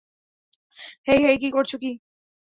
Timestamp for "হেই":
1.07-1.19, 1.23-1.37